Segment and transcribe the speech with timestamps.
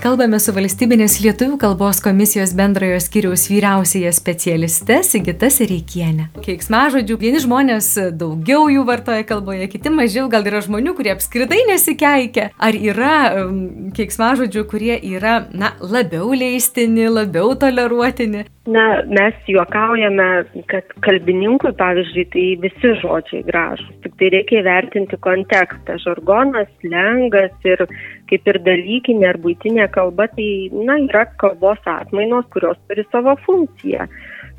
[0.00, 6.30] Kalbame su valstybinės lietuvių kalbos komisijos bendrojo skiriaus vyriausiaja specialiste Sigita Sereikienė.
[6.40, 12.46] Keiksmažodžių, vieni žmonės daugiau jų vartoja kalboje, kiti mažiau, gal yra žmonių, kurie apskritai nesikeikia.
[12.56, 18.46] Ar yra um, keiksmažodžių, kurie yra, na, labiau leistini, labiau toleruotini?
[18.70, 20.30] Na, mes juokaujame,
[20.70, 25.96] kad kalbininkui, pavyzdžiui, tai visi žodžiai gražus, tik tai reikia įvertinti kontekstą.
[26.04, 27.84] Žargonas, lengas ir
[28.30, 34.06] kaip ir dalykinė ar būtinė kalba, tai na, yra kalbos atmainos, kurios turi savo funkciją.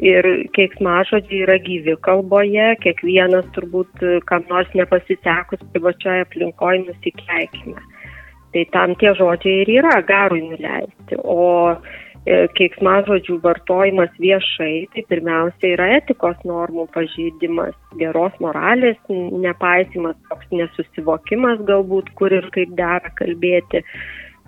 [0.02, 7.84] Ir keiksmažodžiai yra gyvi kalboje, kiekvienas turbūt kam nors nepasitekus privačioje aplinkoje nusikeikime.
[8.52, 11.20] Tai tam tie žodžiai ir yra garui nuleisti.
[11.22, 11.76] O
[12.22, 21.64] E, keiksmažodžių vartojimas viešai, tai pirmiausia yra etikos normų pažeidimas, geros moralės nepaisimas, toks nesusivokimas
[21.66, 23.82] galbūt, kur ir kaip dera kalbėti.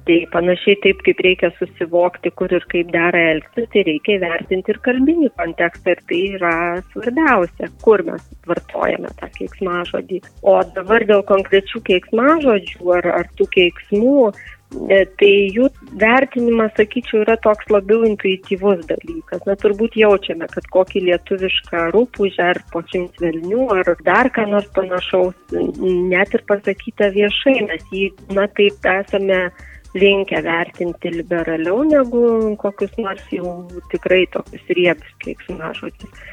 [0.04, 4.80] Tai panašiai taip, kaip reikia susivokti, kur ir kaip dera elgtis, tai reikia įvertinti ir
[4.84, 6.56] kalbinį kontekstą ir tai yra
[6.92, 10.20] svarbiausia, kur mes vartojame tą keiksmažodį.
[10.44, 14.18] O dabar dėl konkrečių keiksmažodžių ar, ar tų keiksmų,
[14.90, 15.68] E, tai jų
[16.02, 19.44] vertinimas, sakyčiau, yra toks labiau intuityvus dalykas.
[19.48, 25.36] Na, turbūt jaučiame, kad kokį lietuvišką rūpūžę ar počins velnių ar dar ką nors panašaus,
[25.54, 29.44] net ir pasakyta viešai, mes jį, na, taip esame
[29.94, 32.24] linkę vertinti liberaliau negu
[32.62, 33.54] kokius nors jau
[33.94, 36.26] tikrai tokius riebius keiksmažodžius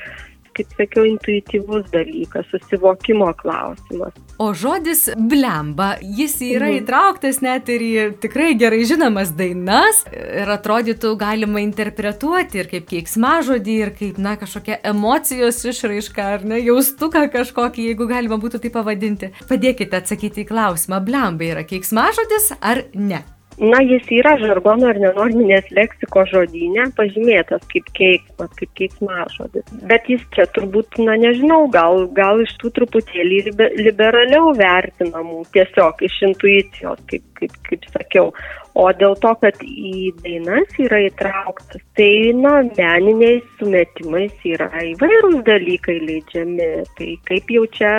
[0.61, 4.15] kaip sakiau, intuityvus dalykas, susivokimo klausimas.
[4.41, 6.81] O žodis blemba, jis yra mhm.
[6.83, 13.79] įtrauktas net ir į tikrai gerai žinomas dainas ir atrodytų galima interpretuoti ir kaip keiksmažodį,
[13.87, 19.35] ir kaip, na, kažkokia emocijos išraiška, ar ne, jaustuką kažkokį, jeigu galima būtų tai pavadinti.
[19.51, 23.25] Padėkite atsakyti į klausimą, blemba yra keiksmažodis ar ne?
[23.61, 29.67] Na, jis yra žargono ir nenorminės leksiko žodynė, pažymėtas kaip keiksmas, kaip keiksmažodis.
[29.91, 33.43] Bet jis čia turbūt, na nežinau, gal, gal iš tų truputėlį
[33.83, 38.33] liberaliau vertinamų, tiesiog iš intuicijos, kaip, kaip, kaip sakiau.
[38.81, 46.01] O dėl to, kad į dainas yra įtrauktas, tai, na, meniniais sumetimais yra įvairūs dalykai
[46.07, 46.73] leidžiami.
[46.97, 47.95] Tai kaip jau čia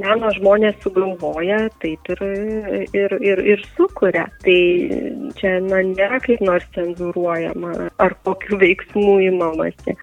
[0.00, 2.22] meno žmonės sugalvoja, taip ir,
[2.96, 4.26] ir, ir, ir sukuria.
[4.44, 4.60] Tai
[5.40, 9.96] čia na, nėra kaip nors cenzuruojama ar kokiu veiksmu įmamasi.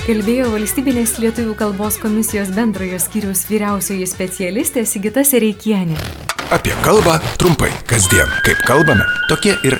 [0.06, 5.98] Kalbėjo valstybinės lietuvių kalbos komisijos bendrojo skyriaus vyriausioji specialistė Sigita Sereikienė.
[6.54, 9.74] Apie kalbą trumpai, kasdien, kaip kalbame, tokie ir